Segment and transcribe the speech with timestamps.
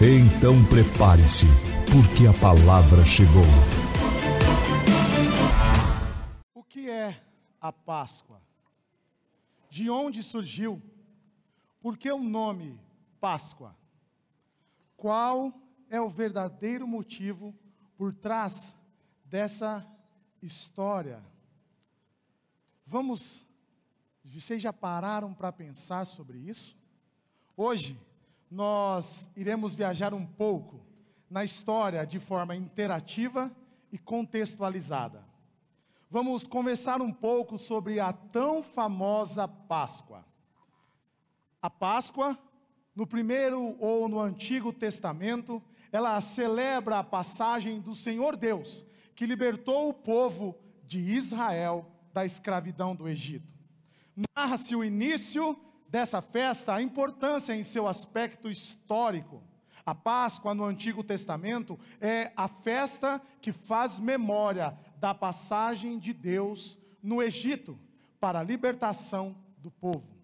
[0.00, 1.46] Então prepare-se,
[1.90, 3.42] porque a palavra chegou.
[6.54, 7.20] O que é
[7.60, 8.40] a Páscoa?
[9.68, 10.80] De onde surgiu?
[11.80, 12.80] Por que o nome
[13.20, 13.76] Páscoa?
[14.96, 15.52] Qual
[15.90, 17.52] é o verdadeiro motivo
[17.96, 18.76] por trás
[19.24, 19.84] dessa
[20.40, 21.20] história?
[22.86, 23.44] Vamos,
[24.24, 26.76] vocês já pararam para pensar sobre isso?
[27.56, 27.98] Hoje,
[28.50, 30.80] nós iremos viajar um pouco
[31.30, 33.54] na história de forma interativa
[33.92, 35.24] e contextualizada.
[36.10, 40.24] Vamos conversar um pouco sobre a tão famosa Páscoa.
[41.60, 42.38] A Páscoa,
[42.94, 49.88] no primeiro ou no Antigo Testamento, ela celebra a passagem do Senhor Deus, que libertou
[49.88, 50.56] o povo
[50.86, 53.52] de Israel da escravidão do Egito.
[54.34, 59.42] Narra-se o início dessa festa a importância em seu aspecto histórico.
[59.84, 66.78] A Páscoa no Antigo Testamento é a festa que faz memória da passagem de Deus
[67.02, 67.78] no Egito
[68.20, 70.18] para a libertação do povo.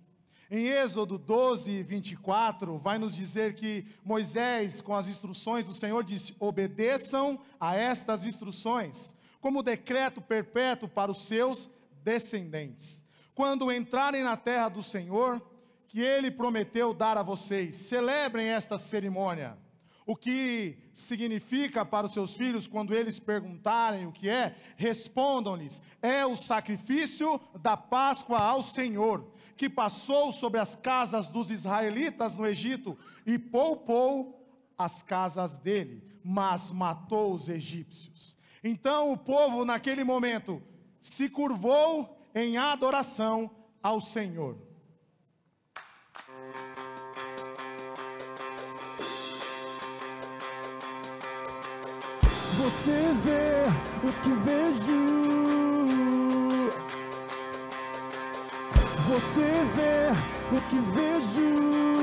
[0.50, 6.36] Em Êxodo 12, 24, vai nos dizer que Moisés, com as instruções do Senhor, disse:
[6.38, 11.70] obedeçam a estas instruções, como decreto perpétuo para os seus
[12.02, 13.02] descendentes.
[13.34, 15.42] Quando entrarem na terra do Senhor,
[15.94, 17.76] que ele prometeu dar a vocês.
[17.76, 19.56] Celebrem esta cerimônia.
[20.04, 26.26] O que significa para os seus filhos quando eles perguntarem o que é, respondam-lhes: é
[26.26, 32.98] o sacrifício da Páscoa ao Senhor, que passou sobre as casas dos israelitas no Egito
[33.24, 34.44] e poupou
[34.76, 38.36] as casas dele, mas matou os egípcios.
[38.64, 40.60] Então o povo, naquele momento,
[41.00, 43.48] se curvou em adoração
[43.80, 44.73] ao Senhor.
[52.64, 53.66] Você vê
[54.02, 55.00] o que vejo.
[59.06, 61.93] Você vê o que vejo.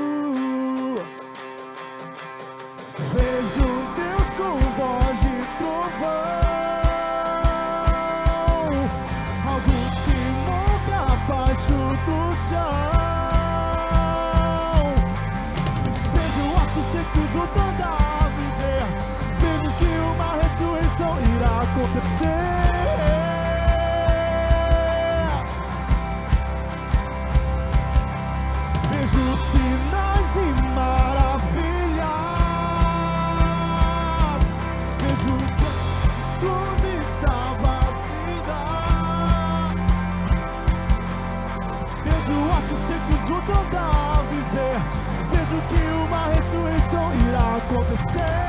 [47.74, 48.41] what to say.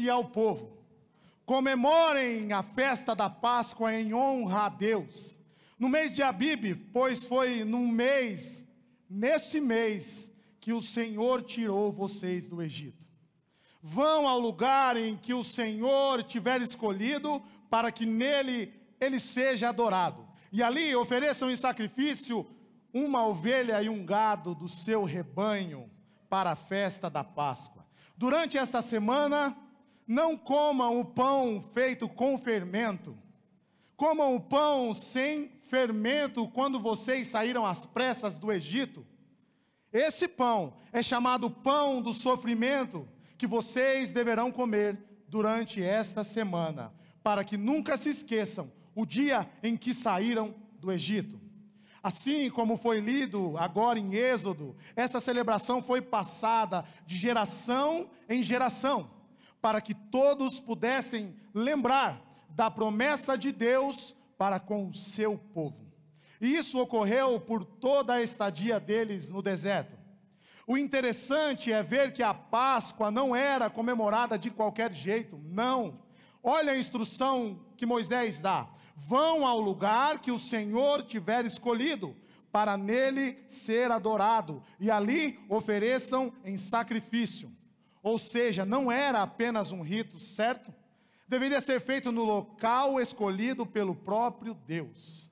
[0.00, 0.78] Disse ao povo:
[1.44, 5.38] comemorem a festa da Páscoa em honra a Deus.
[5.78, 8.66] No mês de Abibe, pois foi num mês,
[9.08, 10.30] nesse mês,
[10.60, 13.04] que o Senhor tirou vocês do Egito.
[13.82, 20.28] Vão ao lugar em que o Senhor tiver escolhido, para que nele ele seja adorado.
[20.52, 22.46] E ali ofereçam em sacrifício
[22.92, 25.90] uma ovelha e um gado do seu rebanho
[26.28, 27.86] para a festa da Páscoa.
[28.16, 29.56] Durante esta semana,
[30.10, 33.16] não comam o pão feito com fermento.
[33.96, 39.06] Comam o pão sem fermento quando vocês saíram às pressas do Egito.
[39.92, 43.08] Esse pão é chamado pão do sofrimento,
[43.38, 44.98] que vocês deverão comer
[45.28, 46.92] durante esta semana,
[47.22, 51.40] para que nunca se esqueçam o dia em que saíram do Egito.
[52.02, 59.19] Assim como foi lido agora em Êxodo, essa celebração foi passada de geração em geração,
[59.60, 62.20] para que todos pudessem lembrar
[62.50, 65.90] da promessa de Deus para com o seu povo.
[66.40, 69.98] E isso ocorreu por toda a estadia deles no deserto.
[70.66, 76.00] O interessante é ver que a Páscoa não era comemorada de qualquer jeito, não.
[76.42, 82.16] Olha a instrução que Moisés dá: vão ao lugar que o Senhor tiver escolhido,
[82.52, 87.52] para nele ser adorado, e ali ofereçam em sacrifício.
[88.02, 90.72] Ou seja, não era apenas um rito, certo?
[91.28, 95.30] Deveria ser feito no local escolhido pelo próprio Deus.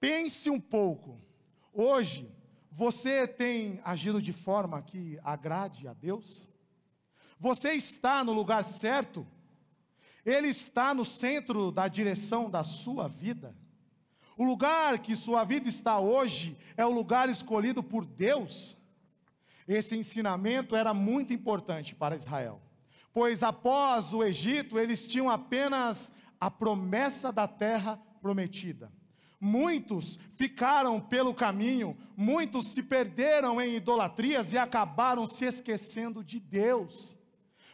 [0.00, 1.20] Pense um pouco.
[1.72, 2.28] Hoje,
[2.70, 6.48] você tem agido de forma que agrade a Deus?
[7.38, 9.26] Você está no lugar certo?
[10.24, 13.54] Ele está no centro da direção da sua vida?
[14.36, 18.76] O lugar que sua vida está hoje é o lugar escolhido por Deus?
[19.66, 22.60] Esse ensinamento era muito importante para Israel,
[23.12, 28.92] pois após o Egito, eles tinham apenas a promessa da terra prometida.
[29.40, 37.18] Muitos ficaram pelo caminho, muitos se perderam em idolatrias e acabaram se esquecendo de Deus.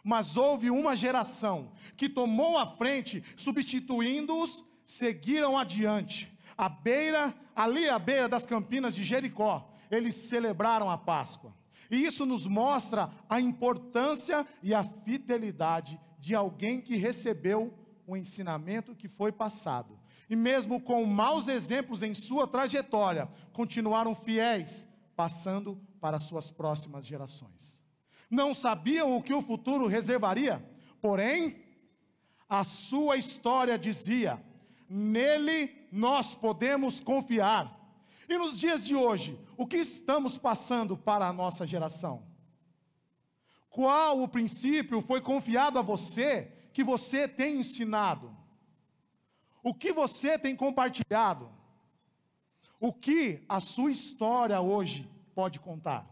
[0.03, 6.33] Mas houve uma geração que tomou a frente, substituindo-os, seguiram adiante.
[6.57, 11.55] À beira, ali à beira das campinas de Jericó, eles celebraram a Páscoa.
[11.91, 17.73] E isso nos mostra a importância e a fidelidade de alguém que recebeu
[18.07, 19.99] o ensinamento que foi passado.
[20.29, 27.83] E mesmo com maus exemplos em sua trajetória, continuaram fiéis, passando para suas próximas gerações.
[28.31, 30.63] Não sabiam o que o futuro reservaria,
[31.01, 31.63] porém,
[32.49, 34.43] a sua história dizia:
[34.89, 37.78] nele nós podemos confiar.
[38.29, 42.27] E nos dias de hoje, o que estamos passando para a nossa geração?
[43.71, 48.37] Qual o princípio foi confiado a você que você tem ensinado?
[49.63, 51.49] O que você tem compartilhado?
[52.79, 56.07] O que a sua história hoje pode contar?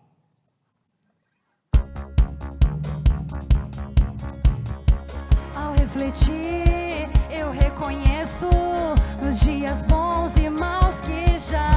[5.54, 8.46] Ao refletir, eu reconheço
[9.22, 11.75] nos dias bons e maus que já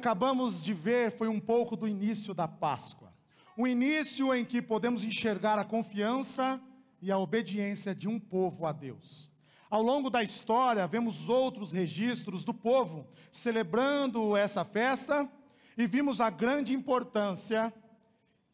[0.00, 3.12] acabamos de ver foi um pouco do início da Páscoa.
[3.54, 6.58] O início em que podemos enxergar a confiança
[7.02, 9.30] e a obediência de um povo a Deus.
[9.68, 15.30] Ao longo da história, vemos outros registros do povo celebrando essa festa
[15.76, 17.70] e vimos a grande importância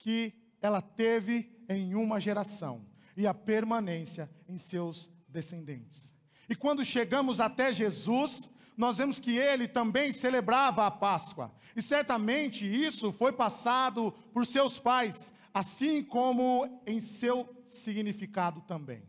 [0.01, 2.85] que ela teve em uma geração
[3.17, 6.13] e a permanência em seus descendentes.
[6.49, 11.53] E quando chegamos até Jesus, nós vemos que ele também celebrava a Páscoa.
[11.75, 19.03] E certamente isso foi passado por seus pais, assim como em seu significado também.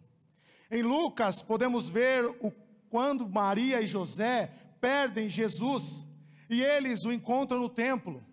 [0.71, 2.51] Em Lucas, podemos ver o,
[2.89, 6.07] quando Maria e José perdem Jesus
[6.49, 8.23] e eles o encontram no templo.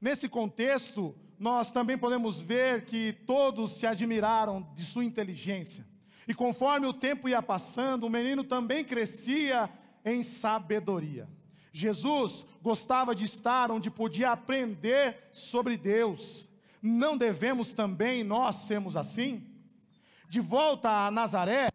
[0.00, 5.86] Nesse contexto, nós também podemos ver que todos se admiraram de sua inteligência.
[6.26, 9.70] E conforme o tempo ia passando, o menino também crescia
[10.04, 11.28] em sabedoria.
[11.72, 16.48] Jesus gostava de estar onde podia aprender sobre Deus.
[16.80, 19.46] Não devemos também nós sermos assim?
[20.28, 21.68] De volta a Nazaré,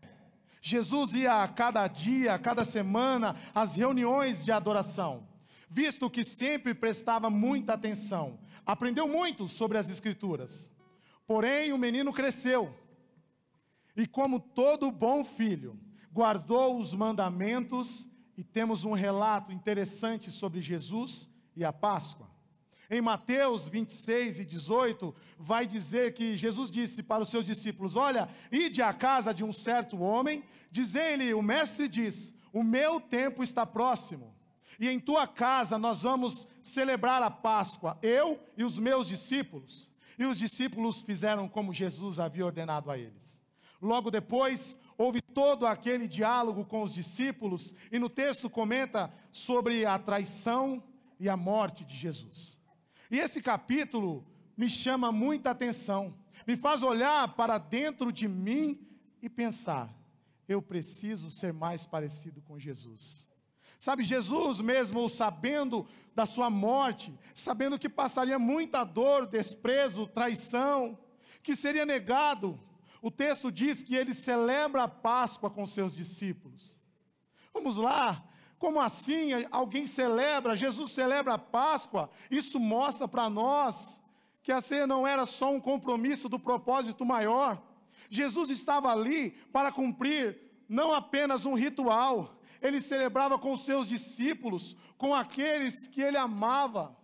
[0.62, 5.28] Jesus ia a cada dia, a cada semana, às reuniões de adoração,
[5.70, 10.72] visto que sempre prestava muita atenção, aprendeu muito sobre as Escrituras.
[11.26, 12.76] Porém, o menino cresceu,
[13.96, 15.80] e como todo bom filho,
[16.12, 18.09] guardou os mandamentos,
[18.40, 21.28] e temos um relato interessante sobre Jesus
[21.58, 22.32] e a Páscoa.
[22.90, 28.30] Em Mateus 26 e 18, vai dizer que Jesus disse para os seus discípulos: Olha,
[28.50, 30.42] ide à casa de um certo homem,
[30.72, 34.34] dizei-lhe: O mestre diz: O meu tempo está próximo,
[34.80, 39.92] e em tua casa nós vamos celebrar a Páscoa, eu e os meus discípulos.
[40.18, 43.44] E os discípulos fizeram como Jesus havia ordenado a eles.
[43.82, 49.98] Logo depois, houve todo aquele diálogo com os discípulos, e no texto comenta sobre a
[49.98, 50.84] traição
[51.18, 52.60] e a morte de Jesus.
[53.10, 54.28] E esse capítulo
[54.58, 56.14] me chama muita atenção,
[56.46, 58.86] me faz olhar para dentro de mim
[59.22, 59.90] e pensar:
[60.50, 63.26] eu preciso ser mais parecido com Jesus.
[63.78, 71.00] Sabe, Jesus mesmo sabendo da sua morte, sabendo que passaria muita dor, desprezo, traição,
[71.42, 72.60] que seria negado,
[73.02, 76.80] o texto diz que ele celebra a Páscoa com seus discípulos.
[77.54, 78.24] Vamos lá,
[78.58, 82.10] como assim alguém celebra, Jesus celebra a Páscoa?
[82.30, 84.02] Isso mostra para nós
[84.42, 87.62] que a ceia não era só um compromisso do propósito maior.
[88.10, 95.16] Jesus estava ali para cumprir não apenas um ritual, ele celebrava com seus discípulos, com
[95.16, 96.96] aqueles que ele amava.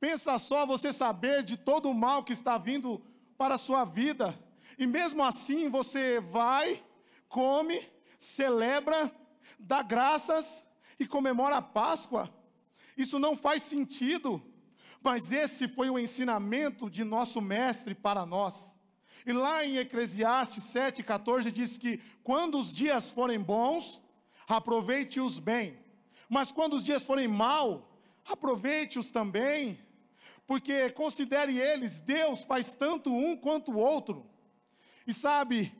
[0.00, 3.00] Pensa só você saber de todo o mal que está vindo
[3.38, 4.36] para a sua vida,
[4.82, 6.82] e mesmo assim você vai,
[7.28, 9.14] come, celebra,
[9.56, 10.64] dá graças
[10.98, 12.28] e comemora a Páscoa.
[12.96, 14.42] Isso não faz sentido,
[15.00, 18.76] mas esse foi o ensinamento de nosso mestre para nós.
[19.24, 24.02] E lá em Eclesiastes 7,14 diz que quando os dias forem bons,
[24.48, 25.78] aproveite-os bem,
[26.28, 27.88] mas quando os dias forem mal,
[28.24, 29.78] aproveite-os também,
[30.44, 34.31] porque considere eles, Deus faz tanto um quanto o outro.
[35.06, 35.72] E sabe,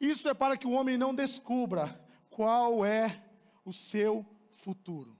[0.00, 3.22] isso é para que o homem não descubra qual é
[3.64, 5.16] o seu futuro.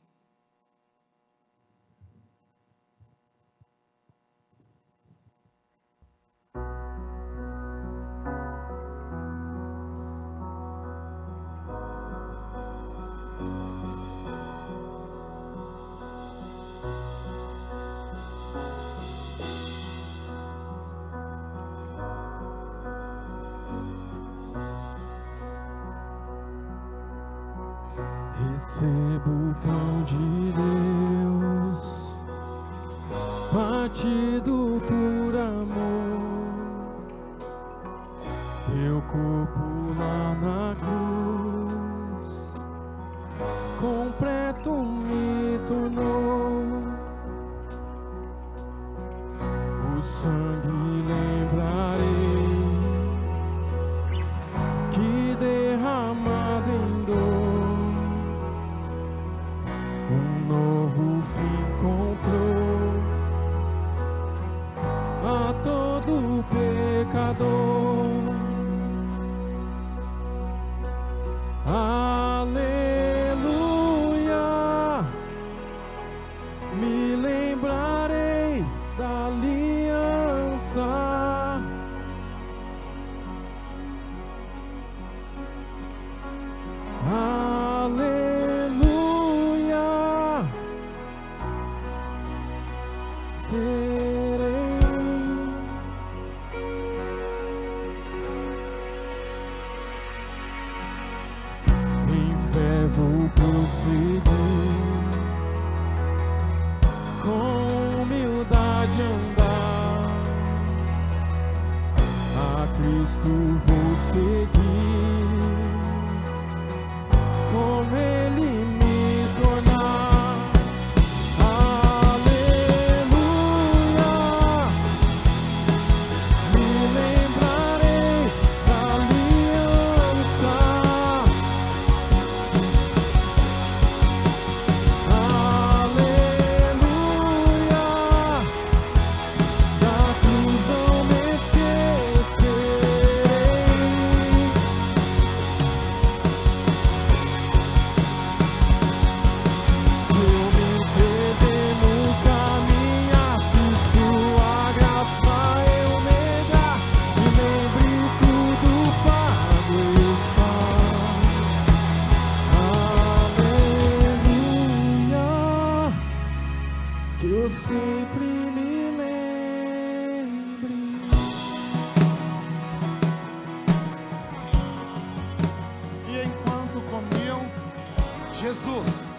[178.43, 179.11] Jesus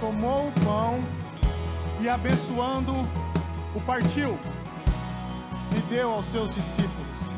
[0.00, 1.02] tomou o pão
[2.00, 2.92] e, abençoando,
[3.74, 4.38] o partiu
[5.76, 7.36] e deu aos seus discípulos.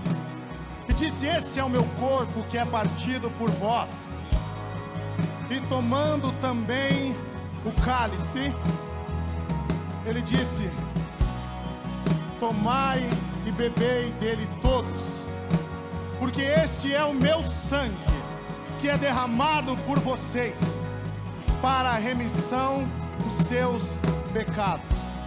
[0.89, 4.23] E disse: Esse é o meu corpo que é partido por vós.
[5.51, 7.17] E tomando também
[7.65, 8.55] o cálice,
[10.05, 10.71] ele disse:
[12.39, 13.01] Tomai
[13.47, 15.29] e bebei dele todos
[16.19, 17.97] porque este é o meu sangue,
[18.81, 20.83] que é derramado por vocês,
[21.61, 22.87] para a remissão
[23.25, 24.01] dos seus
[24.33, 25.18] pecados.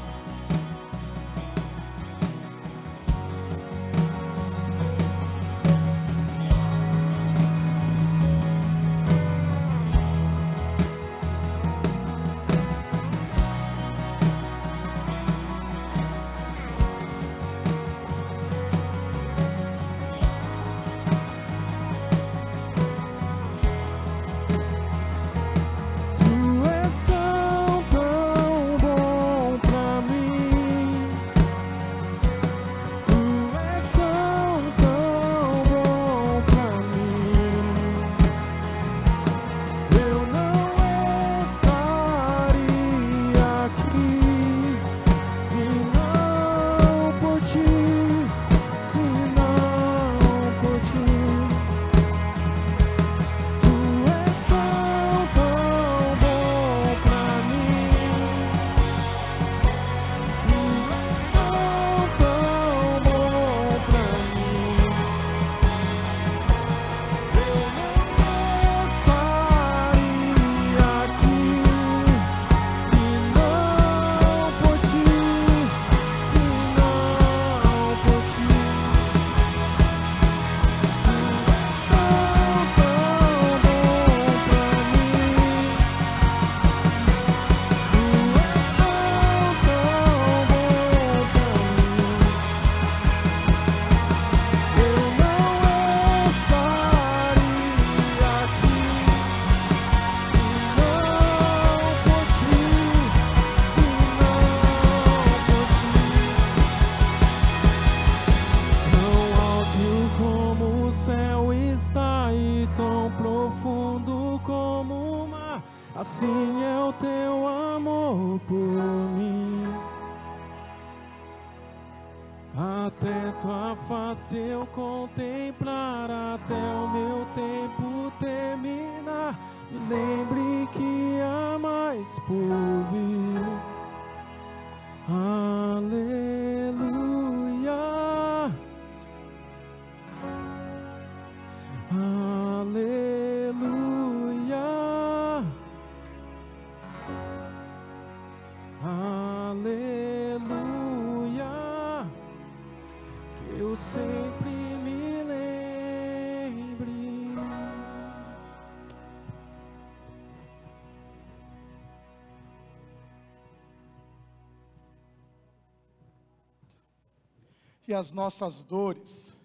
[167.92, 169.36] E as nossas dores.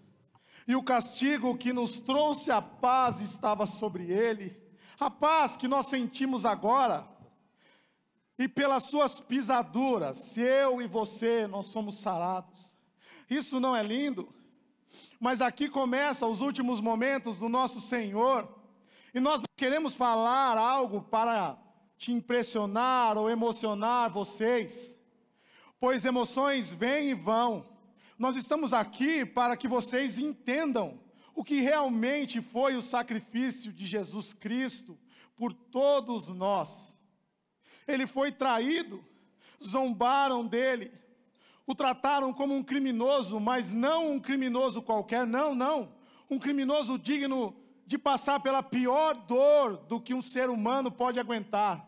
[0.67, 4.57] E o castigo que nos trouxe a paz estava sobre ele,
[4.99, 7.07] a paz que nós sentimos agora.
[8.39, 12.75] E pelas suas pisaduras, se eu e você, nós fomos sarados.
[13.29, 14.33] Isso não é lindo?
[15.19, 18.47] Mas aqui começa os últimos momentos do nosso Senhor.
[19.13, 21.57] E nós queremos falar algo para
[21.97, 24.95] te impressionar ou emocionar vocês.
[25.79, 27.76] Pois emoções vêm e vão.
[28.17, 30.99] Nós estamos aqui para que vocês entendam
[31.35, 34.97] o que realmente foi o sacrifício de Jesus Cristo
[35.35, 36.97] por todos nós.
[37.87, 39.05] Ele foi traído,
[39.63, 40.91] zombaram dele,
[41.67, 45.93] o trataram como um criminoso, mas não um criminoso qualquer, não, não.
[46.27, 51.87] Um criminoso digno de passar pela pior dor do que um ser humano pode aguentar.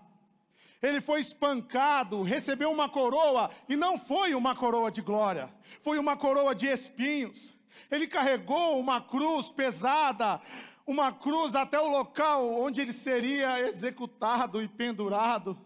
[0.82, 6.16] Ele foi espancado, recebeu uma coroa, e não foi uma coroa de glória, foi uma
[6.16, 7.54] coroa de espinhos.
[7.92, 10.40] Ele carregou uma cruz pesada,
[10.88, 15.60] uma cruz até o local onde ele seria executado e pendurado.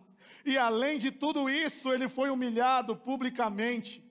[0.43, 4.03] E além de tudo isso, ele foi humilhado publicamente.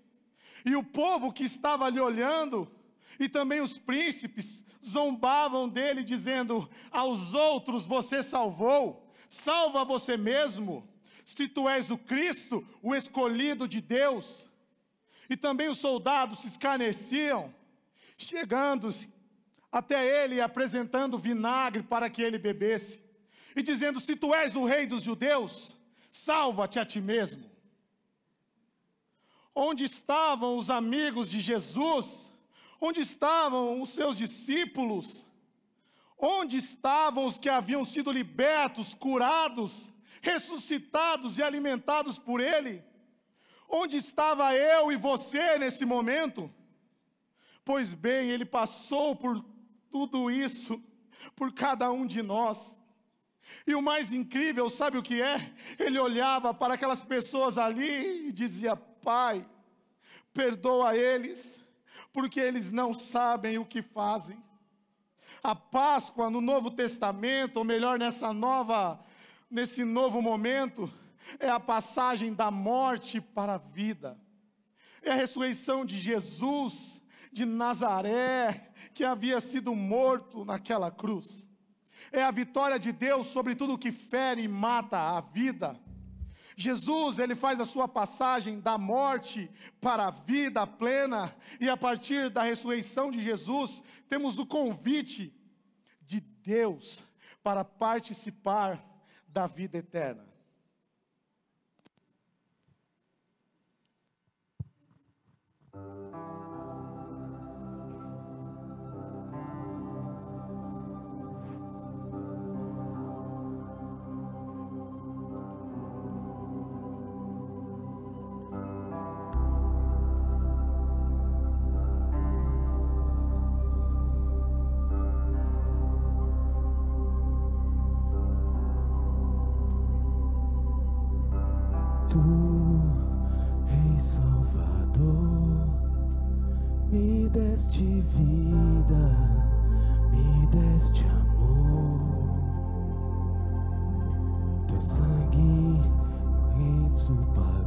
[0.65, 2.71] E o povo que estava ali olhando,
[3.19, 10.89] e também os príncipes, zombavam dele, dizendo: Aos outros você salvou, salva você mesmo,
[11.25, 14.49] se tu és o Cristo, o escolhido de Deus.
[15.29, 17.55] E também os soldados se escarneciam,
[18.17, 18.89] chegando
[19.71, 23.01] até ele e apresentando vinagre para que ele bebesse,
[23.57, 25.75] e dizendo: Se tu és o rei dos judeus,
[26.11, 27.51] salva-te a ti mesmo.
[29.55, 32.33] Onde estavam os amigos de Jesus?
[32.81, 35.27] Onde estavam os seus discípulos?
[36.19, 39.92] Onde estavam os que haviam sido libertos, curados,
[40.23, 42.83] ressuscitados e alimentados por Ele?
[43.69, 46.51] Onde estava eu e você nesse momento?
[47.65, 49.45] Pois bem, Ele passou por
[49.91, 50.83] tudo isso,
[51.37, 52.81] por cada um de nós.
[53.67, 55.53] E o mais incrível, sabe o que é?
[55.79, 59.45] Ele olhava para aquelas pessoas ali e dizia: Pai,
[60.33, 61.61] perdoa eles,
[62.13, 64.43] porque eles não sabem o que fazem.
[65.43, 69.03] A Páscoa no Novo Testamento, ou melhor, nessa nova,
[69.53, 70.91] nesse novo momento,
[71.39, 74.19] é a passagem da morte para a vida.
[75.03, 81.49] É a ressurreição de Jesus de Nazaré, que havia sido morto naquela cruz.
[82.11, 85.79] É a vitória de Deus sobre tudo que fere e mata a vida.
[86.57, 92.29] Jesus, ele faz a sua passagem da morte para a vida plena, e a partir
[92.29, 95.35] da ressurreição de Jesus, temos o convite
[96.03, 97.03] de Deus
[97.43, 98.92] para participar
[99.33, 100.33] da vida eterna.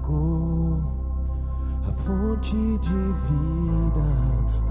[0.05, 0.81] Pagou,
[1.87, 4.05] a fonte de vida,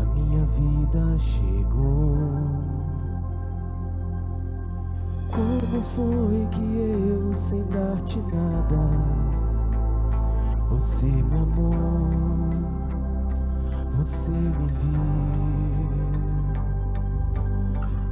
[0.00, 2.16] a minha vida chegou.
[5.30, 8.90] Como foi que eu, sem dar-te nada,
[10.68, 12.08] você me amou,
[13.96, 15.00] você me viu.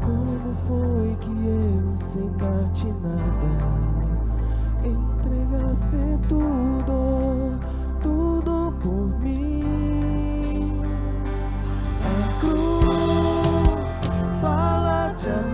[0.00, 3.82] Como foi que eu, sem dar-te nada,
[5.32, 7.58] negaste tudo,
[8.02, 10.82] tudo por mim.
[12.04, 13.90] A cruz
[14.40, 15.51] fala de amor.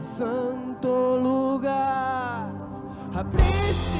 [0.00, 2.52] Santo lugar.
[3.14, 3.97] Abriste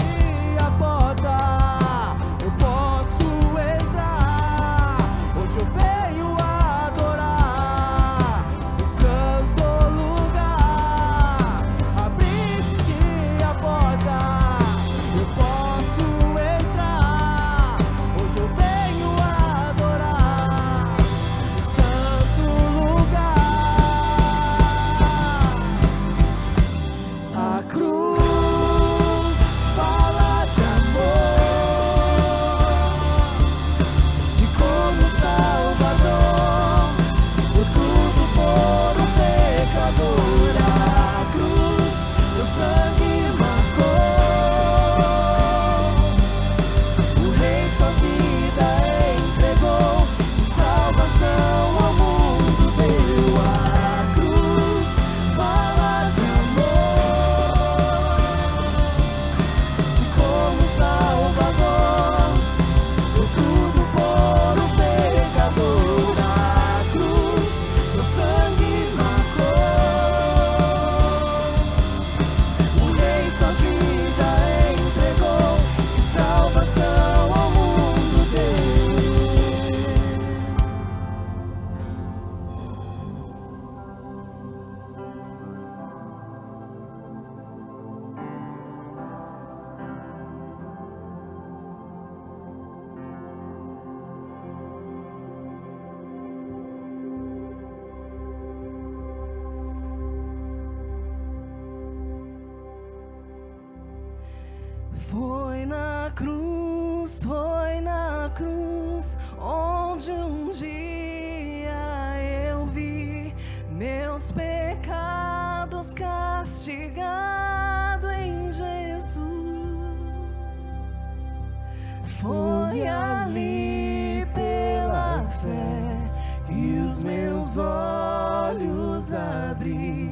[122.20, 126.10] Foi ali pela fé
[126.46, 130.10] que os meus olhos abri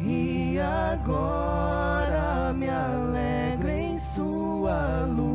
[0.00, 5.34] e agora me alegro em sua luz.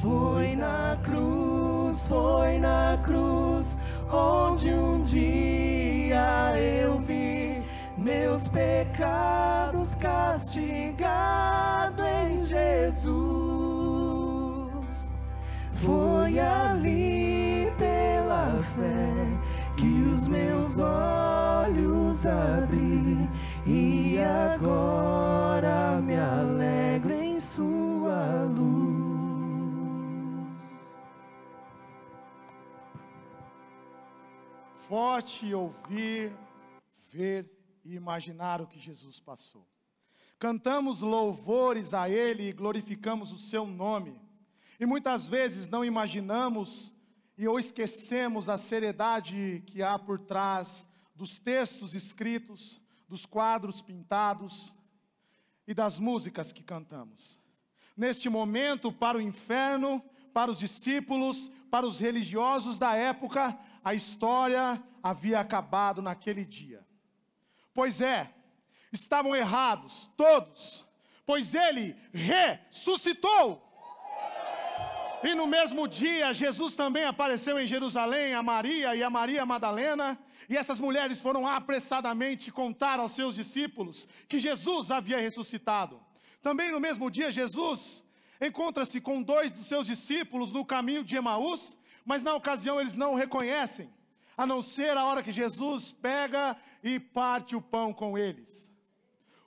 [0.00, 7.60] Foi na cruz, foi na cruz, onde um dia eu vi
[7.98, 13.14] meus pecados castigado em Jesus.
[15.74, 19.14] Foi ali pela fé
[19.76, 23.30] que os meus olhos abri
[23.64, 28.72] e agora me alegro em sua luz.
[34.88, 36.32] Forte ouvir,
[37.12, 37.48] ver
[37.84, 39.71] e imaginar o que Jesus passou.
[40.42, 44.20] Cantamos louvores a Ele e glorificamos o Seu nome.
[44.80, 46.92] E muitas vezes não imaginamos
[47.38, 54.74] e ou esquecemos a seriedade que há por trás dos textos escritos, dos quadros pintados
[55.64, 57.38] e das músicas que cantamos.
[57.96, 60.02] Neste momento, para o inferno,
[60.34, 66.84] para os discípulos, para os religiosos da época, a história havia acabado naquele dia.
[67.72, 68.41] Pois é,
[68.92, 70.84] estavam errados, todos,
[71.24, 73.72] pois ele ressuscitou.
[75.24, 80.18] E no mesmo dia, Jesus também apareceu em Jerusalém a Maria e a Maria Madalena,
[80.48, 86.00] e essas mulheres foram apressadamente contar aos seus discípulos que Jesus havia ressuscitado.
[86.42, 88.04] Também no mesmo dia, Jesus
[88.40, 93.12] encontra-se com dois dos seus discípulos no caminho de Emaús, mas na ocasião eles não
[93.12, 93.88] o reconhecem,
[94.36, 98.71] a não ser a hora que Jesus pega e parte o pão com eles.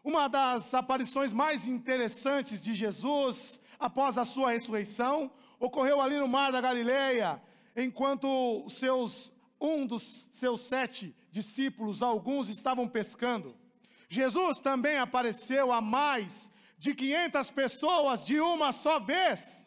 [0.05, 6.51] Uma das aparições mais interessantes de Jesus após a sua ressurreição ocorreu ali no mar
[6.51, 7.41] da Galileia,
[7.75, 13.57] enquanto seus um dos seus sete discípulos, alguns estavam pescando.
[14.07, 19.65] Jesus também apareceu a mais de 500 pessoas de uma só vez.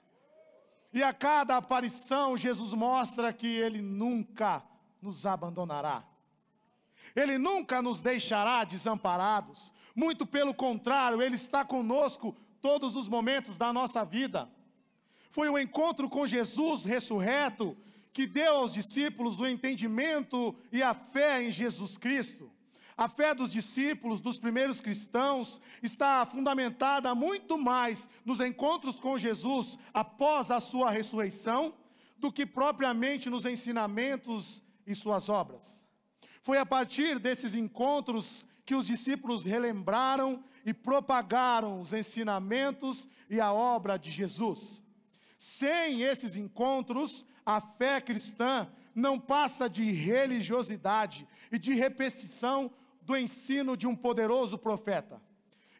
[0.93, 4.63] E a cada aparição, Jesus mostra que Ele nunca
[5.03, 6.07] nos abandonará.
[7.17, 9.73] Ele nunca nos deixará desamparados.
[9.99, 14.49] Muito pelo contrário, Ele está conosco todos os momentos da nossa vida.
[15.29, 17.77] Foi o encontro com Jesus ressurreto
[18.13, 22.49] que deu aos discípulos o entendimento e a fé em Jesus Cristo.
[22.97, 29.81] A fé dos discípulos, dos primeiros cristãos, está fundamentada muito mais nos encontros com Jesus
[29.93, 31.75] após a sua ressurreição
[32.17, 35.85] do que propriamente nos ensinamentos e suas obras.
[36.41, 43.51] Foi a partir desses encontros que os discípulos relembraram e propagaram os ensinamentos e a
[43.51, 44.85] obra de Jesus.
[45.39, 53.75] Sem esses encontros, a fé cristã não passa de religiosidade e de repetição do ensino
[53.75, 55.19] de um poderoso profeta.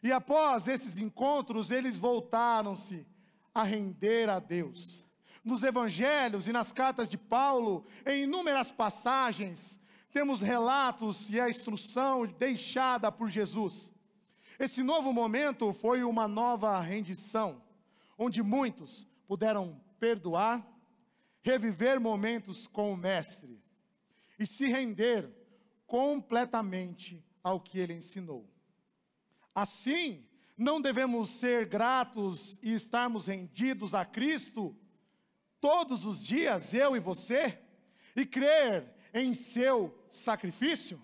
[0.01, 3.05] E após esses encontros, eles voltaram-se
[3.53, 5.05] a render a Deus.
[5.43, 9.79] Nos evangelhos e nas cartas de Paulo, em inúmeras passagens,
[10.11, 13.93] temos relatos e a instrução deixada por Jesus.
[14.57, 17.61] Esse novo momento foi uma nova rendição,
[18.17, 20.67] onde muitos puderam perdoar,
[21.41, 23.61] reviver momentos com o Mestre
[24.37, 25.29] e se render
[25.85, 28.47] completamente ao que ele ensinou.
[29.53, 30.25] Assim,
[30.57, 34.75] não devemos ser gratos e estarmos rendidos a Cristo
[35.61, 37.59] todos os dias, eu e você,
[38.15, 40.99] e crer em seu sacrifício?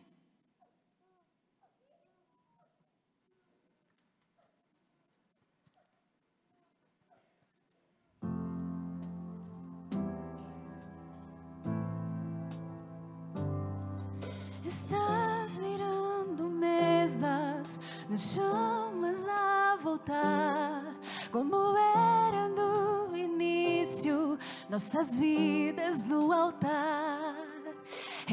[14.66, 17.80] Estás virando mesas
[18.10, 20.95] no chão, mas a voltar
[21.32, 24.39] como era no início,
[24.70, 27.05] nossas vidas no altar.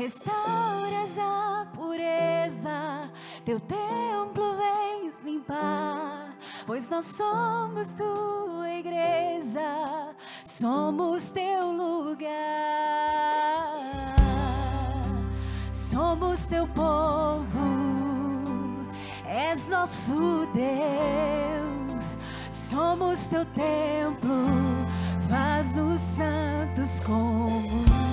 [0.03, 3.03] Restauras a pureza,
[3.45, 6.37] teu templo vens limpar,
[6.67, 10.13] pois nós somos tua igreja,
[10.45, 12.27] somos teu lugar.
[15.71, 17.47] Somos teu povo,
[19.25, 22.19] és nosso Deus.
[22.51, 24.49] Somos teu templo,
[25.31, 28.12] faz-nos santos como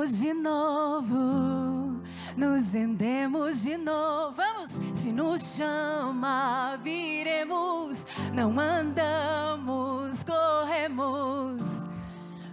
[0.00, 2.00] rendemos de novo,
[2.36, 4.34] nos rendemos de novo.
[4.34, 11.86] Vamos, se nos chama, viremos, não andamos, corremos.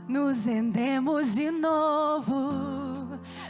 [0.07, 2.49] Nos rendemos de novo,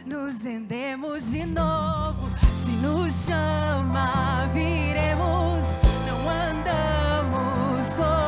[0.06, 2.30] nos rendemos de novo.
[2.56, 5.64] Se nos chama, viremos,
[6.08, 8.27] não andamos, corremos.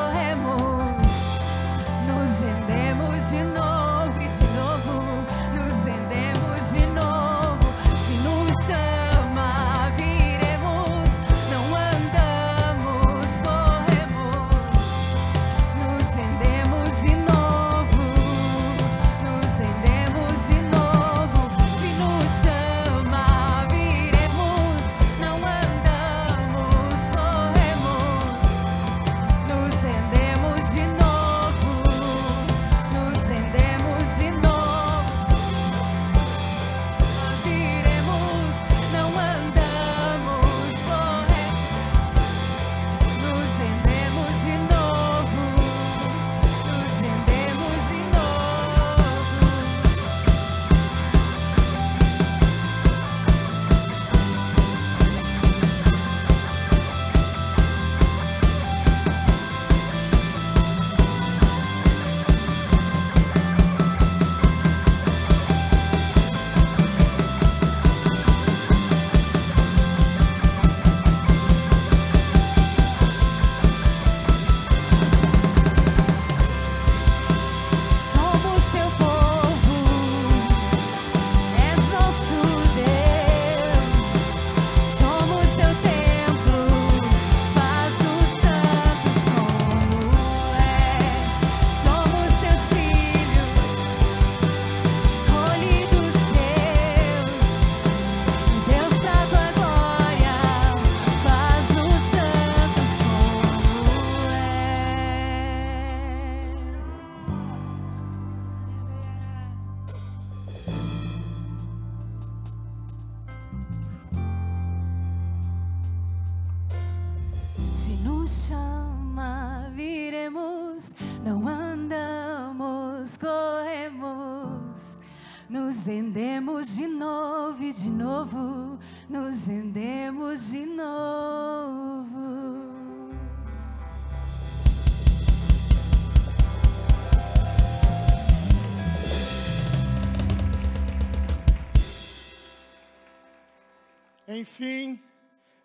[144.40, 145.04] Enfim,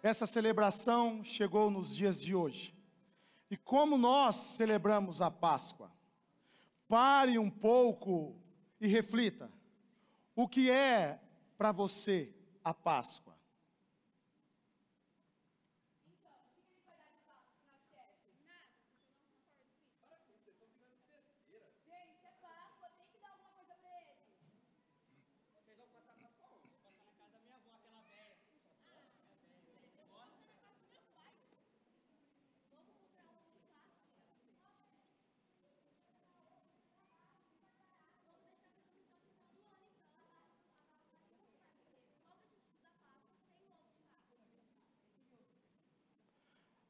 [0.03, 2.75] essa celebração chegou nos dias de hoje.
[3.49, 5.93] E como nós celebramos a Páscoa?
[6.89, 8.35] Pare um pouco
[8.81, 9.49] e reflita.
[10.35, 11.21] O que é
[11.57, 13.34] para você a Páscoa?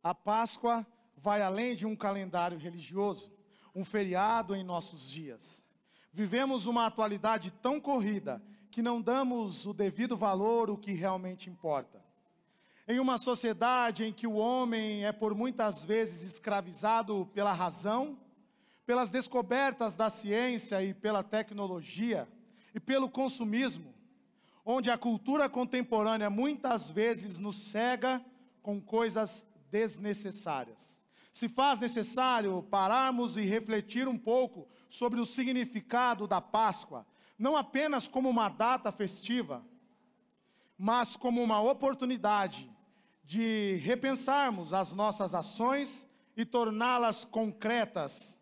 [0.04, 0.86] A Páscoa
[1.16, 3.32] vai além de um calendário religioso,
[3.74, 5.62] um feriado em nossos dias.
[6.12, 12.04] Vivemos uma atualidade tão corrida que não damos o devido valor o que realmente importa.
[12.86, 18.18] Em uma sociedade em que o homem é por muitas vezes escravizado pela razão,
[18.84, 22.28] pelas descobertas da ciência e pela tecnologia
[22.74, 23.94] e pelo consumismo,
[24.66, 28.22] onde a cultura contemporânea muitas vezes nos cega
[28.62, 31.00] com coisas desnecessárias.
[31.32, 37.04] Se faz necessário pararmos e refletir um pouco sobre o significado da Páscoa,
[37.36, 39.66] não apenas como uma data festiva,
[40.78, 42.70] mas como uma oportunidade
[43.24, 46.06] de repensarmos as nossas ações
[46.36, 48.38] e torná-las concretas,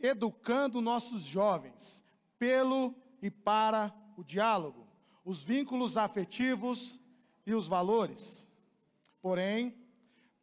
[0.00, 2.02] educando nossos jovens
[2.38, 4.88] pelo e para o diálogo,
[5.22, 6.98] os vínculos afetivos
[7.44, 8.48] e os valores.
[9.20, 9.79] Porém,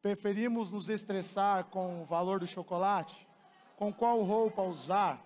[0.08, 3.28] preferimos nos estressar com o valor do chocolate,
[3.76, 5.22] com qual roupa usar,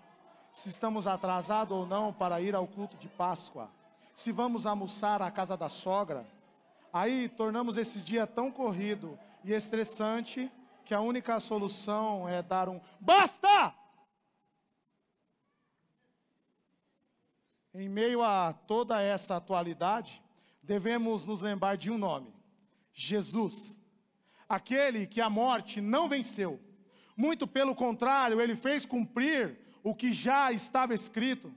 [0.52, 3.70] se estamos atrasados ou não para ir ao culto de Páscoa,
[4.16, 6.26] se vamos almoçar à casa da sogra.
[6.92, 10.52] Aí tornamos esse dia tão corrido e estressante
[10.84, 13.76] que a única solução é dar um basta!
[17.72, 20.24] Em meio a toda essa atualidade,
[20.64, 22.34] devemos nos lembrar de um nome:
[22.92, 23.80] Jesus.
[24.52, 26.60] Aquele que a morte não venceu.
[27.16, 31.54] Muito pelo contrário, ele fez cumprir o que já estava escrito.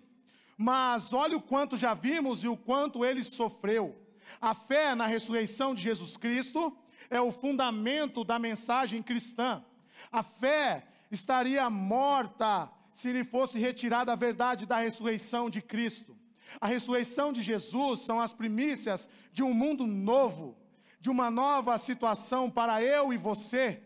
[0.57, 4.01] Mas olha o quanto já vimos e o quanto ele sofreu.
[4.41, 6.73] A fé na ressurreição de Jesus Cristo
[7.11, 9.65] é o fundamento da mensagem cristã.
[10.13, 16.17] A fé estaria morta se lhe fosse retirada a verdade da ressurreição de Cristo.
[16.61, 20.57] A ressurreição de Jesus são as primícias de um mundo novo,
[21.05, 23.83] de uma nova situação para eu e você.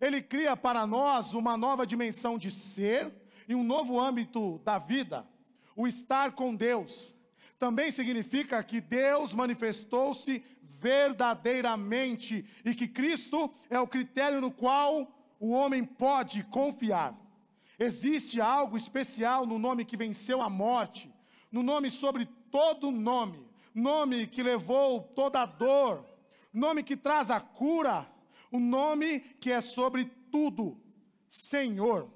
[0.00, 3.14] Ele cria para nós uma nova dimensão de ser
[3.46, 5.24] e um novo âmbito da vida,
[5.76, 7.14] o estar com Deus.
[7.60, 15.06] Também significa que Deus manifestou-se verdadeiramente e que Cristo é o critério no qual
[15.38, 17.16] o homem pode confiar.
[17.78, 21.08] Existe algo especial no nome que venceu a morte,
[21.52, 26.07] no nome sobre todo nome, nome que levou toda a dor,
[26.52, 28.10] nome que traz a cura,
[28.50, 30.80] o nome que é sobre tudo,
[31.28, 32.10] Senhor.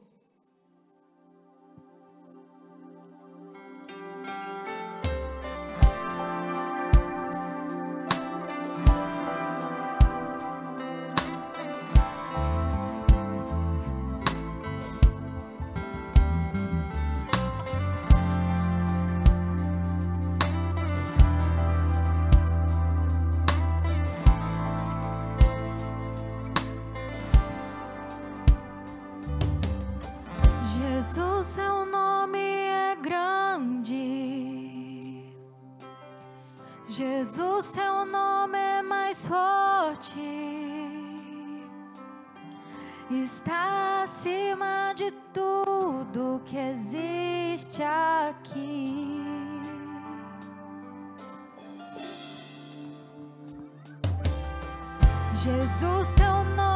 [55.42, 56.71] Jesus, seu nome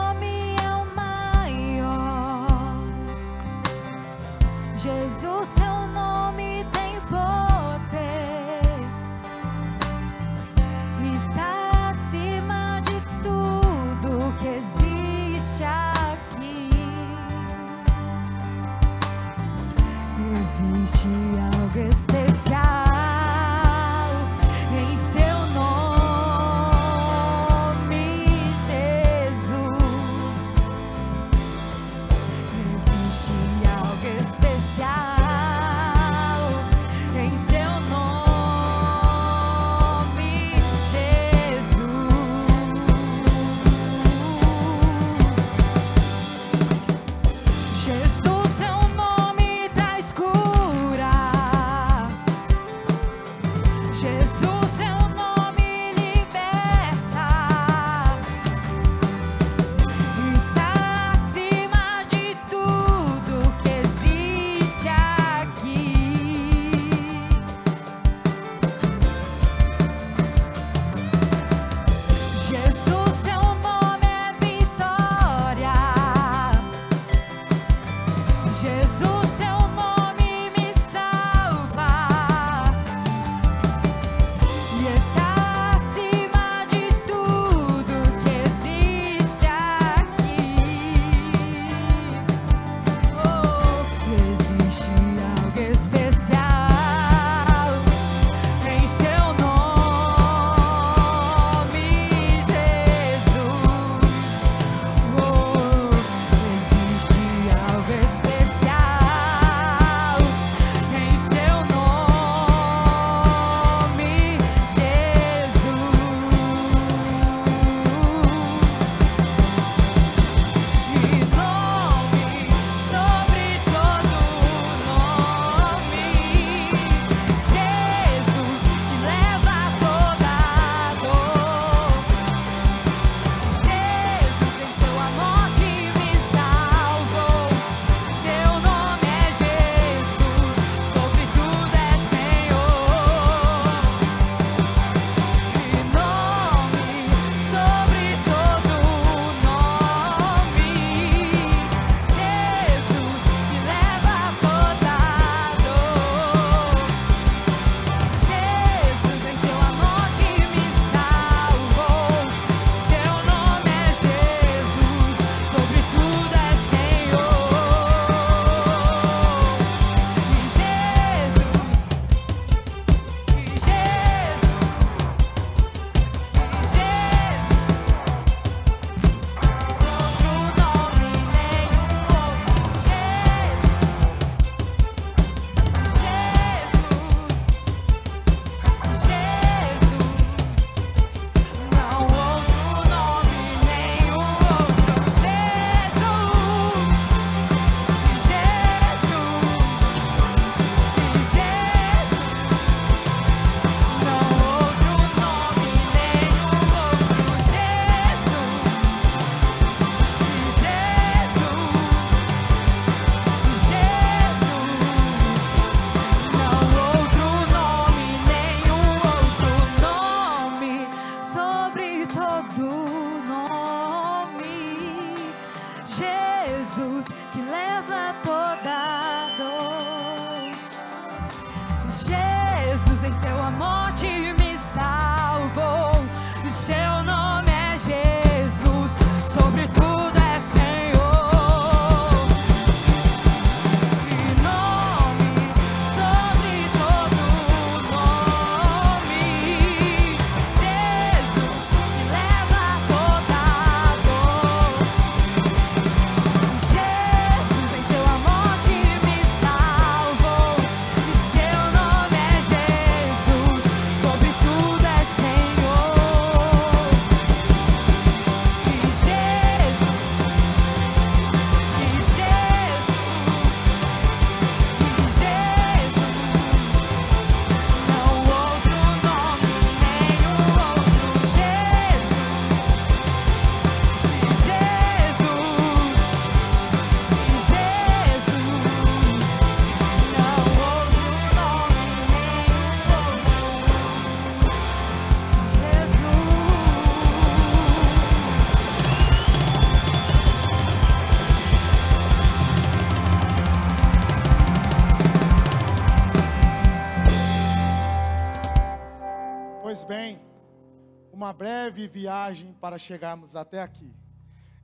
[311.77, 313.93] breve viagem para chegarmos até aqui.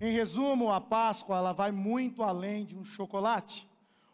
[0.00, 3.68] Em resumo, a Páscoa ela vai muito além de um chocolate,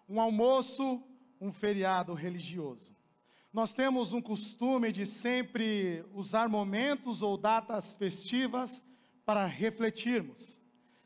[0.09, 1.01] um almoço,
[1.41, 2.93] um feriado religioso.
[3.53, 8.85] Nós temos um costume de sempre usar momentos ou datas festivas
[9.25, 10.61] para refletirmos.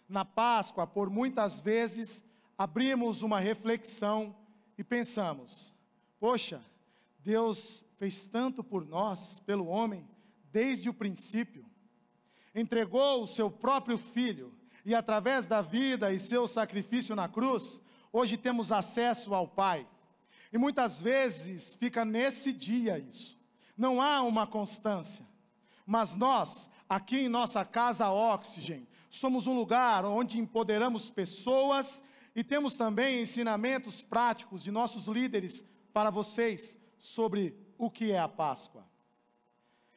[0.09, 2.25] Na Páscoa, por muitas vezes,
[2.57, 4.35] abrimos uma reflexão
[4.79, 5.75] e pensamos:
[6.19, 6.65] poxa,
[7.19, 10.09] Deus fez tanto por nós, pelo homem,
[10.51, 11.71] desde o princípio.
[12.55, 14.53] Entregou o seu próprio filho
[14.85, 17.81] e através da vida e seu sacrifício na cruz,
[18.13, 19.87] hoje temos acesso ao Pai.
[20.53, 23.39] E muitas vezes fica nesse dia isso.
[23.77, 25.27] Não há uma constância.
[25.87, 32.03] Mas nós, aqui em nossa casa Oxygen, somos um lugar onde empoderamos pessoas
[32.35, 38.29] e temos também ensinamentos práticos de nossos líderes para vocês sobre o que é a
[38.29, 38.87] Páscoa.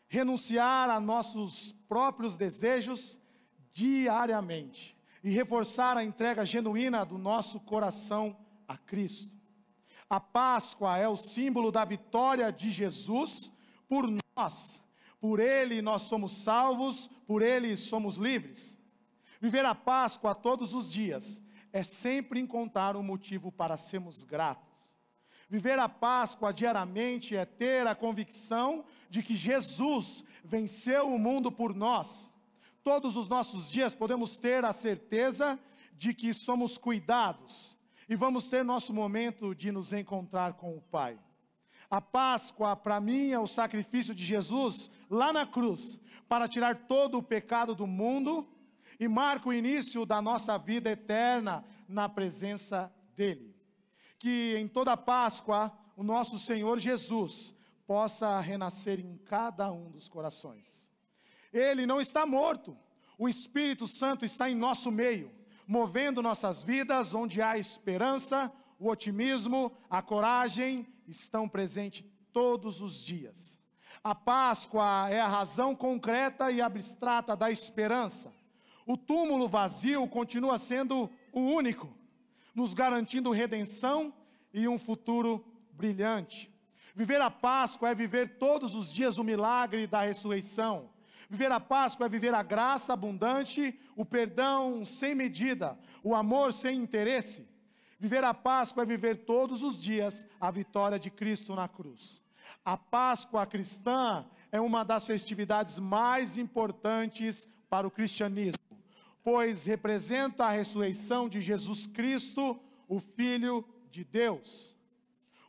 [0.07, 3.19] Renunciar a nossos próprios desejos
[3.73, 9.35] diariamente e reforçar a entrega genuína do nosso coração a Cristo.
[10.09, 13.51] A Páscoa é o símbolo da vitória de Jesus
[13.87, 14.81] por nós.
[15.19, 18.77] Por Ele nós somos salvos, por Ele somos livres.
[19.41, 21.41] Viver a Páscoa todos os dias
[21.73, 24.97] é sempre encontrar um motivo para sermos gratos.
[25.49, 31.73] Viver a Páscoa diariamente é ter a convicção de que Jesus venceu o mundo por
[31.73, 32.31] nós.
[32.83, 35.59] Todos os nossos dias podemos ter a certeza
[35.97, 37.77] de que somos cuidados
[38.07, 41.19] e vamos ter nosso momento de nos encontrar com o Pai.
[41.89, 47.17] A Páscoa, para mim, é o sacrifício de Jesus lá na cruz, para tirar todo
[47.17, 48.47] o pecado do mundo
[48.99, 53.55] e marca o início da nossa vida eterna na presença dEle.
[54.17, 57.55] Que em toda Páscoa, o nosso Senhor Jesus
[57.85, 60.89] possa renascer em cada um dos corações.
[61.53, 62.77] Ele não está morto,
[63.17, 65.31] o Espírito Santo está em nosso meio,
[65.67, 73.59] movendo nossas vidas onde há esperança, o otimismo, a coragem estão presentes todos os dias.
[74.03, 78.33] A Páscoa é a razão concreta e abstrata da esperança.
[78.85, 81.91] O túmulo vazio continua sendo o único,
[82.53, 84.13] nos garantindo redenção
[84.53, 86.53] e um futuro brilhante.
[86.95, 90.89] Viver a Páscoa é viver todos os dias o milagre da ressurreição.
[91.29, 96.77] Viver a Páscoa é viver a graça abundante, o perdão sem medida, o amor sem
[96.77, 97.45] interesse.
[97.99, 102.21] Viver a Páscoa é viver todos os dias a vitória de Cristo na cruz.
[102.63, 108.63] A Páscoa cristã é uma das festividades mais importantes para o cristianismo,
[109.21, 114.75] pois representa a ressurreição de Jesus Cristo, o Filho de Deus.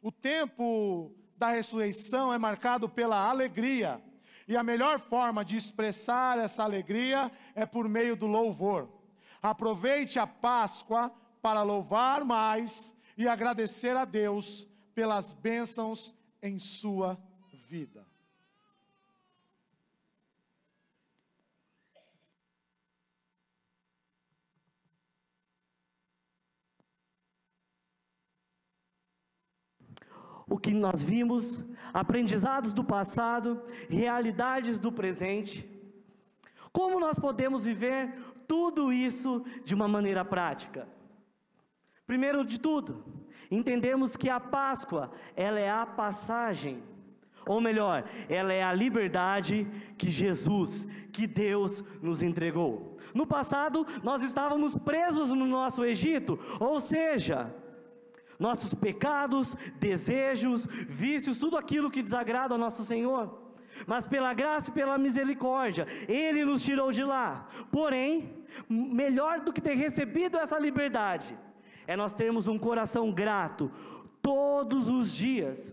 [0.02, 4.02] O tempo da ressurreição é marcado pela alegria,
[4.48, 8.88] e a melhor forma de expressar essa alegria é por meio do louvor.
[9.42, 11.12] Aproveite a Páscoa
[11.42, 17.18] para louvar mais e agradecer a Deus pelas bênçãos em sua
[17.68, 18.06] vida.
[30.48, 35.68] O que nós vimos, aprendizados do passado, realidades do presente.
[36.72, 38.14] Como nós podemos viver
[38.46, 40.88] tudo isso de uma maneira prática?
[42.06, 43.04] Primeiro de tudo,
[43.50, 46.80] entendemos que a Páscoa, ela é a passagem,
[47.44, 49.66] ou melhor, ela é a liberdade
[49.98, 52.96] que Jesus, que Deus nos entregou.
[53.12, 57.52] No passado, nós estávamos presos no nosso Egito, ou seja,
[58.38, 63.46] nossos pecados, desejos, vícios, tudo aquilo que desagrada ao nosso Senhor.
[63.86, 67.46] Mas pela graça e pela misericórdia, Ele nos tirou de lá.
[67.70, 71.36] Porém, melhor do que ter recebido essa liberdade,
[71.86, 73.70] é nós termos um coração grato
[74.22, 75.72] todos os dias.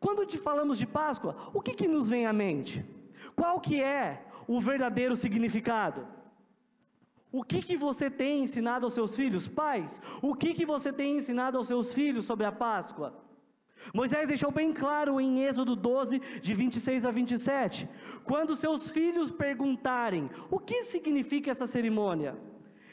[0.00, 2.84] Quando te falamos de Páscoa, o que, que nos vem à mente?
[3.34, 6.06] Qual que é o verdadeiro significado?
[7.38, 9.46] O que, que você tem ensinado aos seus filhos?
[9.46, 13.12] Pais, o que, que você tem ensinado aos seus filhos sobre a Páscoa?
[13.92, 17.90] Moisés deixou bem claro em Êxodo 12, de 26 a 27,
[18.24, 22.38] quando seus filhos perguntarem: o que significa essa cerimônia?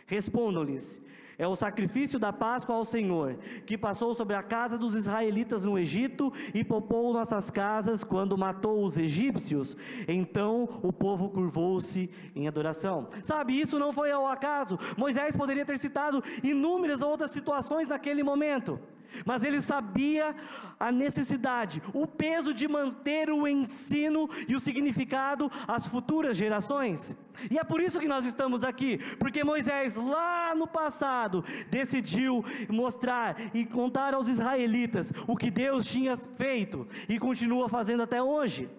[0.05, 1.01] Respondam-lhes:
[1.37, 5.77] é o sacrifício da Páscoa ao Senhor, que passou sobre a casa dos israelitas no
[5.77, 9.75] Egito e poupou nossas casas quando matou os egípcios.
[10.07, 13.07] Então o povo curvou-se em adoração.
[13.21, 14.77] Sabe, isso não foi ao acaso.
[14.97, 18.79] Moisés poderia ter citado inúmeras outras situações naquele momento
[19.25, 20.35] mas ele sabia
[20.79, 27.15] a necessidade, o peso de manter o ensino e o significado às futuras gerações.
[27.49, 33.37] E é por isso que nós estamos aqui, porque Moisés, lá no passado, decidiu mostrar
[33.53, 38.69] e contar aos israelitas o que Deus tinha feito e continua fazendo até hoje.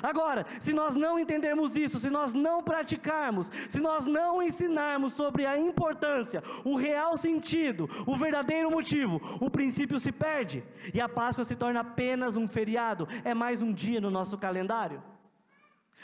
[0.00, 5.44] Agora, se nós não entendermos isso, se nós não praticarmos, se nós não ensinarmos sobre
[5.44, 10.64] a importância, o real sentido, o verdadeiro motivo, o princípio se perde
[10.94, 15.02] e a Páscoa se torna apenas um feriado, é mais um dia no nosso calendário.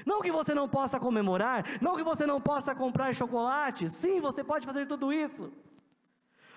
[0.05, 4.45] Não que você não possa comemorar, não que você não possa comprar chocolate, sim, você
[4.45, 5.53] pode fazer tudo isso.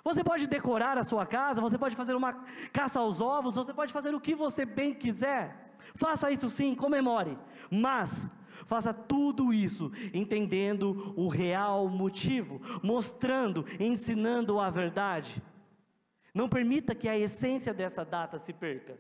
[0.04, 2.34] Você pode decorar a sua casa, você pode fazer uma
[2.74, 5.76] caça aos ovos, você pode fazer o que você bem quiser.
[5.96, 7.38] Faça isso sim, comemore,
[7.70, 8.30] mas
[8.66, 15.42] faça tudo isso entendendo o real motivo, mostrando, ensinando a verdade.
[16.34, 18.98] Não permita que a essência dessa data se perca.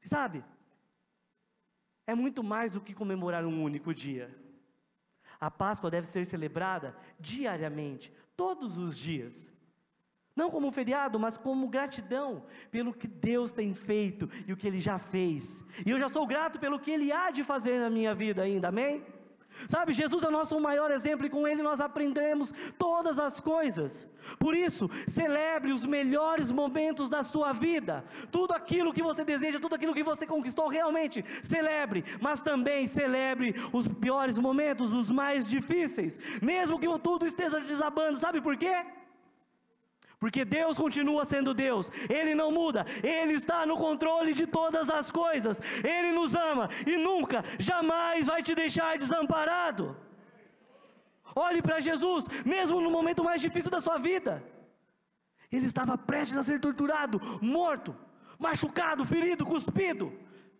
[0.00, 0.44] Sabe?
[2.06, 4.34] É muito mais do que comemorar um único dia.
[5.38, 9.52] A Páscoa deve ser celebrada diariamente, todos os dias.
[10.36, 14.78] Não como feriado, mas como gratidão pelo que Deus tem feito e o que Ele
[14.78, 15.64] já fez.
[15.84, 18.68] E eu já sou grato pelo que Ele há de fazer na minha vida ainda,
[18.68, 19.02] amém?
[19.68, 24.06] Sabe, Jesus é o nosso maior exemplo e com Ele nós aprendemos todas as coisas.
[24.38, 28.04] Por isso, celebre os melhores momentos da sua vida.
[28.30, 32.04] Tudo aquilo que você deseja, tudo aquilo que você conquistou, realmente celebre.
[32.20, 36.18] Mas também celebre os piores momentos, os mais difíceis.
[36.42, 38.84] Mesmo que tudo esteja desabando, sabe por quê?
[40.18, 45.10] Porque Deus continua sendo Deus, Ele não muda, Ele está no controle de todas as
[45.10, 49.96] coisas, Ele nos ama e nunca, jamais vai te deixar desamparado.
[51.34, 54.42] Olhe para Jesus, mesmo no momento mais difícil da sua vida,
[55.52, 57.94] Ele estava prestes a ser torturado, morto,
[58.38, 60.12] machucado, ferido, cuspido,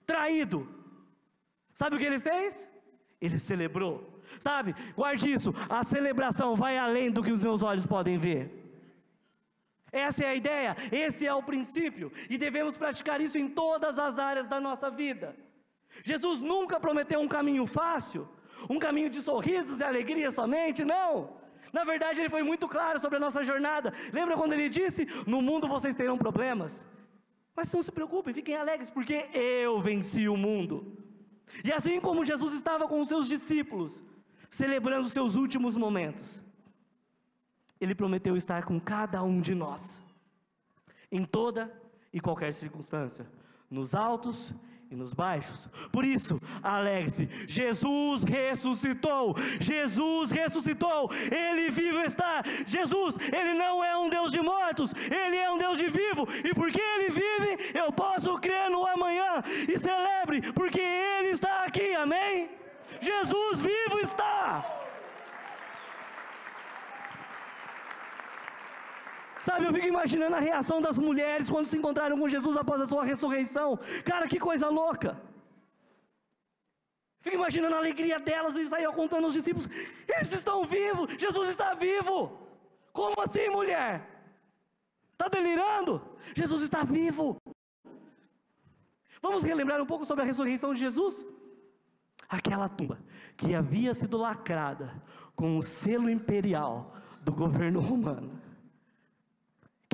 [0.05, 0.69] traído.
[1.73, 2.69] Sabe o que ele fez?
[3.21, 4.21] Ele celebrou.
[4.41, 8.56] Sabe, guarde isso, a celebração vai além do que os meus olhos podem ver.
[9.97, 14.19] Essa é a ideia, esse é o princípio, e devemos praticar isso em todas as
[14.19, 15.35] áreas da nossa vida.
[16.03, 18.29] Jesus nunca prometeu um caminho fácil,
[18.69, 21.37] um caminho de sorrisos e alegria somente, não.
[21.73, 23.93] Na verdade, ele foi muito claro sobre a nossa jornada.
[24.13, 26.87] Lembra quando ele disse: No mundo vocês terão problemas,
[27.55, 30.97] mas não se preocupem, fiquem alegres, porque eu venci o mundo.
[31.65, 34.03] E assim como Jesus estava com os seus discípulos,
[34.51, 36.43] celebrando os seus últimos momentos,
[37.81, 40.01] ele prometeu estar com cada um de nós,
[41.11, 41.73] em toda
[42.13, 43.27] e qualquer circunstância,
[43.71, 44.55] nos altos
[44.91, 45.69] e nos baixos.
[45.91, 47.29] Por isso, alegre-se.
[47.47, 49.35] Jesus ressuscitou.
[49.61, 51.11] Jesus ressuscitou.
[51.31, 52.43] Ele vivo está.
[52.67, 56.27] Jesus, ele não é um Deus de mortos, ele é um Deus de vivo.
[56.45, 61.95] E porque ele vive, eu posso crer no amanhã e celebre, porque ele está aqui.
[61.95, 62.49] Amém?
[63.01, 64.76] Jesus vivo está.
[69.47, 72.87] Sabe, eu fico imaginando a reação das mulheres quando se encontraram com Jesus após a
[72.93, 73.79] sua ressurreição.
[74.05, 75.11] Cara, que coisa louca.
[77.21, 79.69] Fico imaginando a alegria delas e saíram contando aos discípulos:
[80.09, 82.17] eles estão vivos, Jesus está vivo.
[82.93, 83.93] Como assim, mulher?
[85.13, 86.03] Está delirando?
[86.35, 87.37] Jesus está vivo.
[89.23, 91.25] Vamos relembrar um pouco sobre a ressurreição de Jesus?
[92.29, 92.99] Aquela tumba
[93.37, 95.01] que havia sido lacrada
[95.37, 98.46] com o selo imperial do governo romano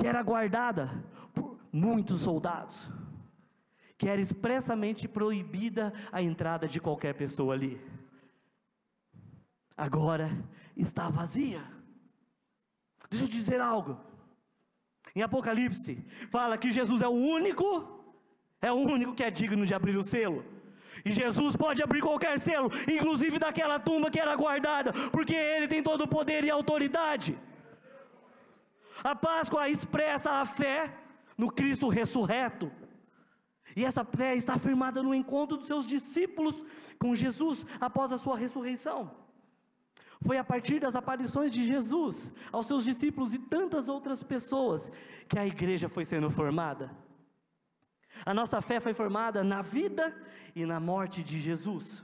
[0.03, 1.01] que era guardada
[1.33, 2.89] por muitos soldados,
[3.97, 7.79] que era expressamente proibida a entrada de qualquer pessoa ali.
[9.77, 10.29] Agora
[10.75, 11.63] está vazia.
[13.09, 13.97] Deixa eu dizer algo.
[15.15, 18.03] Em Apocalipse, fala que Jesus é o único,
[18.61, 20.43] é o único que é digno de abrir o selo.
[21.05, 25.81] E Jesus pode abrir qualquer selo, inclusive daquela tumba que era guardada, porque Ele tem
[25.81, 27.37] todo o poder e autoridade.
[29.01, 30.93] A Páscoa expressa a fé
[31.37, 32.71] no Cristo ressurreto.
[33.75, 36.63] E essa fé está firmada no encontro dos seus discípulos
[36.99, 39.23] com Jesus após a sua ressurreição.
[40.21, 44.91] Foi a partir das aparições de Jesus aos seus discípulos e tantas outras pessoas
[45.27, 46.91] que a igreja foi sendo formada.
[48.25, 50.15] A nossa fé foi formada na vida
[50.55, 52.03] e na morte de Jesus,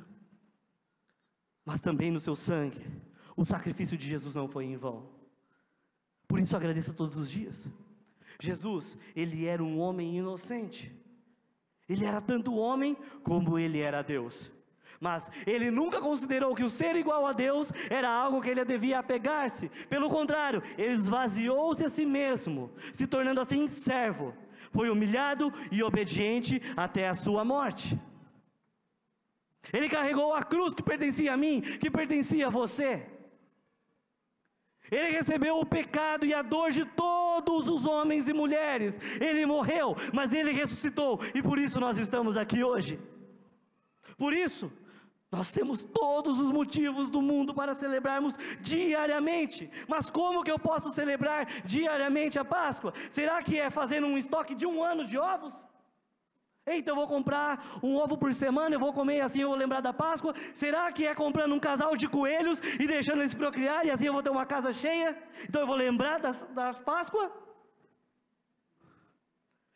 [1.63, 2.85] mas também no seu sangue.
[3.37, 5.18] O sacrifício de Jesus não foi em vão.
[6.29, 7.67] Por isso agradeço todos os dias.
[8.39, 10.95] Jesus, ele era um homem inocente.
[11.89, 14.51] Ele era tanto homem como ele era Deus.
[14.99, 18.99] Mas ele nunca considerou que o ser igual a Deus era algo que ele devia
[18.99, 19.69] apegar-se.
[19.89, 24.31] Pelo contrário, ele esvaziou-se a si mesmo, se tornando assim servo.
[24.71, 27.99] Foi humilhado e obediente até a sua morte.
[29.73, 33.18] Ele carregou a cruz que pertencia a mim, que pertencia a você.
[34.91, 38.99] Ele recebeu o pecado e a dor de todos os homens e mulheres.
[39.19, 42.99] Ele morreu, mas ele ressuscitou, e por isso nós estamos aqui hoje.
[44.17, 44.71] Por isso,
[45.31, 49.69] nós temos todos os motivos do mundo para celebrarmos diariamente.
[49.87, 52.93] Mas como que eu posso celebrar diariamente a Páscoa?
[53.09, 55.53] Será que é fazendo um estoque de um ano de ovos?
[56.77, 59.81] Então eu vou comprar um ovo por semana, eu vou comer assim eu vou lembrar
[59.81, 60.33] da Páscoa.
[60.53, 64.13] Será que é comprando um casal de coelhos e deixando eles procriar e assim eu
[64.13, 65.17] vou ter uma casa cheia?
[65.47, 67.31] Então eu vou lembrar das, da Páscoa?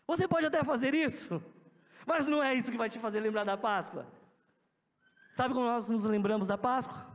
[0.08, 1.41] Você pode até fazer isso,
[2.06, 4.06] mas não é isso que vai te fazer lembrar da Páscoa.
[5.32, 7.08] Sabe como nós nos lembramos da Páscoa?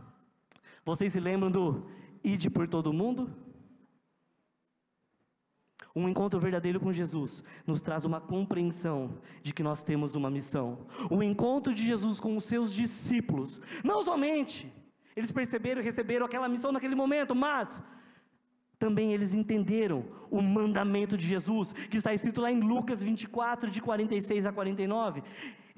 [0.85, 1.89] Vocês se lembram do
[2.25, 3.48] ide por todo mundo?
[5.99, 10.87] Um encontro verdadeiro com Jesus nos traz uma compreensão de que nós temos uma missão.
[11.11, 14.73] O encontro de Jesus com os seus discípulos, não somente
[15.17, 17.83] eles perceberam e receberam aquela missão naquele momento, mas
[18.79, 23.83] também eles entenderam o mandamento de Jesus, que está escrito lá em Lucas 24, de
[23.83, 25.25] 46 a 49.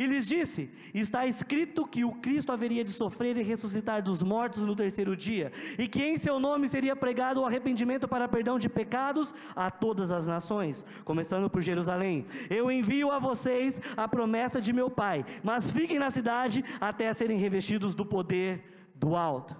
[0.00, 4.64] E lhes disse: Está escrito que o Cristo haveria de sofrer e ressuscitar dos mortos
[4.64, 8.66] no terceiro dia, e que em seu nome seria pregado o arrependimento para perdão de
[8.66, 12.24] pecados a todas as nações, começando por Jerusalém.
[12.48, 17.38] Eu envio a vocês a promessa de meu Pai, mas fiquem na cidade até serem
[17.38, 19.54] revestidos do poder do alto.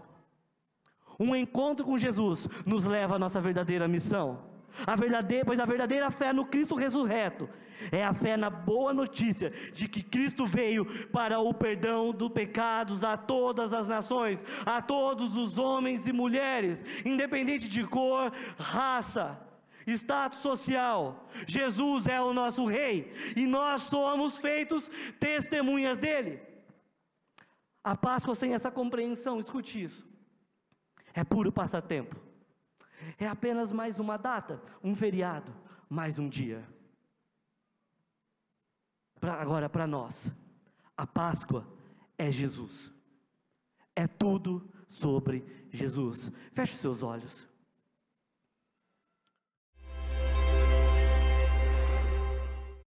[1.18, 4.49] Um encontro com Jesus nos leva à nossa verdadeira missão.
[4.86, 7.48] A verdadeira, pois a verdadeira fé no Cristo ressurreto
[7.90, 13.04] é a fé na boa notícia de que Cristo veio para o perdão dos pecados
[13.04, 19.40] a todas as nações, a todos os homens e mulheres, independente de cor, raça,
[19.86, 21.28] status social.
[21.46, 26.40] Jesus é o nosso rei e nós somos feitos testemunhas dele.
[27.82, 30.06] A Páscoa sem essa compreensão, escute isso,
[31.14, 32.29] é puro passatempo.
[33.18, 35.54] É apenas mais uma data, um feriado,
[35.88, 36.66] mais um dia.
[39.18, 40.32] Pra, agora, para nós,
[40.96, 41.66] a Páscoa
[42.16, 42.92] é Jesus.
[43.94, 46.30] É tudo sobre Jesus.
[46.52, 47.49] Feche seus olhos.